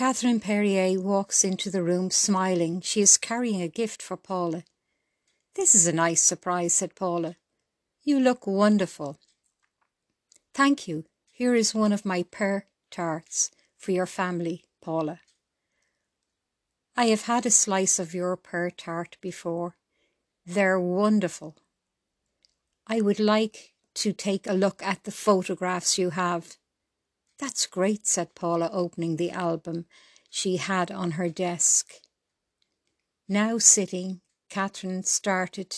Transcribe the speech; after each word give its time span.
Catherine 0.00 0.40
Perrier 0.40 0.98
walks 0.98 1.44
into 1.44 1.68
the 1.68 1.82
room 1.82 2.10
smiling. 2.10 2.80
She 2.80 3.02
is 3.02 3.18
carrying 3.18 3.60
a 3.60 3.68
gift 3.68 4.00
for 4.00 4.16
Paula. 4.16 4.64
This 5.56 5.74
is 5.74 5.86
a 5.86 5.92
nice 5.92 6.22
surprise, 6.22 6.72
said 6.72 6.94
Paula. 6.94 7.36
You 8.02 8.18
look 8.18 8.46
wonderful. 8.46 9.18
Thank 10.54 10.88
you. 10.88 11.04
Here 11.30 11.54
is 11.54 11.74
one 11.74 11.92
of 11.92 12.06
my 12.06 12.22
pear 12.22 12.64
tarts 12.90 13.50
for 13.76 13.90
your 13.90 14.06
family, 14.06 14.64
Paula. 14.80 15.20
I 16.96 17.08
have 17.08 17.26
had 17.26 17.44
a 17.44 17.50
slice 17.50 17.98
of 17.98 18.14
your 18.14 18.34
pear 18.38 18.70
tart 18.70 19.18
before. 19.20 19.76
They're 20.46 20.80
wonderful. 20.80 21.56
I 22.86 23.02
would 23.02 23.20
like 23.20 23.74
to 23.96 24.14
take 24.14 24.46
a 24.46 24.54
look 24.54 24.82
at 24.82 25.04
the 25.04 25.12
photographs 25.12 25.98
you 25.98 26.08
have. 26.08 26.56
That's 27.40 27.66
great, 27.66 28.06
said 28.06 28.34
Paula, 28.34 28.68
opening 28.70 29.16
the 29.16 29.30
album 29.30 29.86
she 30.28 30.58
had 30.58 30.90
on 30.90 31.12
her 31.12 31.30
desk. 31.30 31.94
Now 33.26 33.56
sitting, 33.56 34.20
Catherine 34.50 35.04
started 35.04 35.74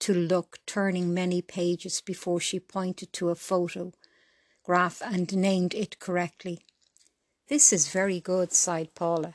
to 0.00 0.14
look, 0.14 0.58
turning 0.66 1.12
many 1.12 1.42
pages 1.42 2.00
before 2.00 2.40
she 2.40 2.58
pointed 2.58 3.12
to 3.12 3.28
a 3.28 3.34
photograph 3.34 5.02
and 5.02 5.36
named 5.36 5.74
it 5.74 5.98
correctly. 5.98 6.64
This 7.48 7.74
is 7.74 7.92
very 7.92 8.18
good, 8.18 8.52
sighed 8.52 8.94
Paula. 8.94 9.34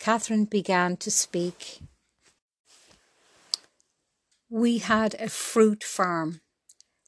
Catherine 0.00 0.46
began 0.46 0.96
to 0.96 1.12
speak. 1.12 1.78
We 4.50 4.78
had 4.78 5.14
a 5.14 5.28
fruit 5.28 5.84
farm, 5.84 6.40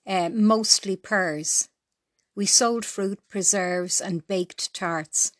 uh, 0.06 0.28
mostly 0.28 0.94
pears. 0.94 1.68
We 2.36 2.44
sold 2.44 2.84
fruit 2.84 3.18
preserves 3.30 3.98
and 3.98 4.28
baked 4.28 4.74
tarts, 4.74 5.32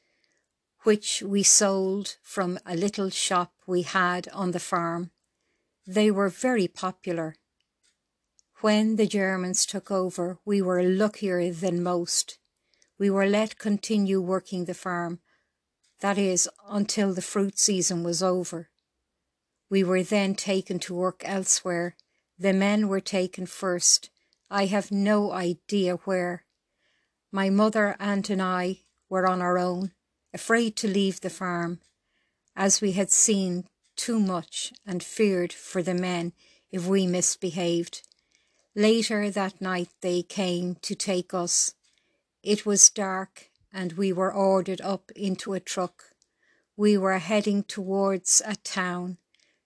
which 0.84 1.22
we 1.22 1.42
sold 1.42 2.16
from 2.22 2.58
a 2.64 2.74
little 2.74 3.10
shop 3.10 3.52
we 3.66 3.82
had 3.82 4.28
on 4.32 4.52
the 4.52 4.58
farm. 4.58 5.10
They 5.86 6.10
were 6.10 6.30
very 6.30 6.68
popular. 6.68 7.36
When 8.62 8.96
the 8.96 9.06
Germans 9.06 9.66
took 9.66 9.90
over, 9.90 10.38
we 10.46 10.62
were 10.62 10.82
luckier 10.82 11.52
than 11.52 11.82
most. 11.82 12.38
We 12.98 13.10
were 13.10 13.26
let 13.26 13.58
continue 13.58 14.22
working 14.22 14.64
the 14.64 14.72
farm, 14.72 15.20
that 16.00 16.16
is, 16.16 16.48
until 16.66 17.12
the 17.12 17.20
fruit 17.20 17.58
season 17.58 18.04
was 18.04 18.22
over. 18.22 18.70
We 19.68 19.84
were 19.84 20.02
then 20.02 20.34
taken 20.34 20.78
to 20.78 20.94
work 20.94 21.20
elsewhere. 21.26 21.94
The 22.38 22.54
men 22.54 22.88
were 22.88 23.02
taken 23.02 23.44
first. 23.44 24.08
I 24.50 24.64
have 24.64 24.90
no 24.90 25.32
idea 25.32 25.96
where. 26.06 26.45
My 27.36 27.50
mother, 27.50 27.96
aunt, 28.00 28.30
and 28.30 28.40
I 28.40 28.78
were 29.10 29.26
on 29.26 29.42
our 29.42 29.58
own, 29.58 29.92
afraid 30.32 30.74
to 30.76 30.88
leave 30.88 31.20
the 31.20 31.28
farm, 31.28 31.80
as 32.56 32.80
we 32.80 32.92
had 32.92 33.10
seen 33.10 33.68
too 33.94 34.18
much 34.18 34.72
and 34.86 35.02
feared 35.02 35.52
for 35.52 35.82
the 35.82 35.92
men 35.92 36.32
if 36.70 36.86
we 36.86 37.06
misbehaved. 37.06 38.08
Later 38.74 39.28
that 39.28 39.60
night 39.60 39.90
they 40.00 40.22
came 40.22 40.76
to 40.76 40.94
take 40.94 41.34
us. 41.34 41.74
It 42.42 42.64
was 42.64 42.88
dark 42.88 43.50
and 43.70 43.92
we 43.92 44.14
were 44.14 44.32
ordered 44.32 44.80
up 44.80 45.12
into 45.14 45.52
a 45.52 45.60
truck. 45.60 46.04
We 46.74 46.96
were 46.96 47.18
heading 47.18 47.64
towards 47.64 48.40
a 48.46 48.56
town. 48.56 49.18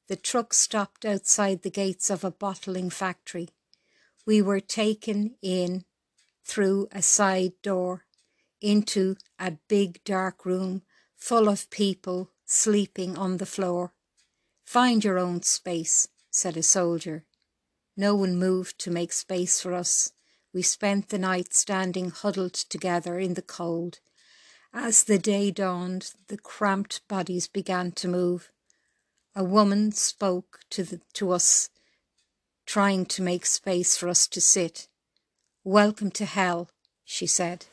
The 0.08 0.16
truck 0.16 0.54
stopped 0.54 1.04
outside 1.04 1.62
the 1.62 1.70
gates 1.70 2.10
of 2.10 2.24
a 2.24 2.32
bottling 2.32 2.90
factory. 2.90 3.50
We 4.26 4.42
were 4.42 4.58
taken 4.58 5.36
in 5.40 5.84
through 6.50 6.88
a 6.90 7.00
side 7.00 7.52
door 7.62 8.04
into 8.60 9.14
a 9.38 9.52
big 9.68 10.02
dark 10.02 10.44
room 10.44 10.82
full 11.16 11.48
of 11.48 11.70
people 11.70 12.32
sleeping 12.44 13.16
on 13.16 13.36
the 13.36 13.46
floor. 13.46 13.92
Find 14.64 15.04
your 15.04 15.16
own 15.16 15.42
space, 15.42 16.08
said 16.28 16.56
a 16.56 16.62
soldier. 16.64 17.24
No 17.96 18.16
one 18.16 18.36
moved 18.36 18.80
to 18.80 18.90
make 18.90 19.12
space 19.12 19.60
for 19.60 19.72
us. 19.72 20.12
We 20.52 20.62
spent 20.62 21.10
the 21.10 21.18
night 21.18 21.54
standing 21.54 22.10
huddled 22.10 22.54
together 22.54 23.20
in 23.20 23.34
the 23.34 23.42
cold. 23.42 24.00
As 24.74 25.04
the 25.04 25.18
day 25.18 25.52
dawned, 25.52 26.12
the 26.26 26.38
cramped 26.38 27.06
bodies 27.06 27.46
began 27.46 27.92
to 27.92 28.08
move. 28.08 28.50
A 29.36 29.44
woman 29.44 29.92
spoke 29.92 30.60
to, 30.70 30.82
the, 30.82 31.00
to 31.14 31.30
us, 31.30 31.70
trying 32.66 33.06
to 33.06 33.22
make 33.22 33.46
space 33.46 33.96
for 33.96 34.08
us 34.08 34.26
to 34.26 34.40
sit. 34.40 34.88
Welcome 35.70 36.10
to 36.18 36.24
hell, 36.24 36.68
she 37.04 37.28
said. 37.28 37.66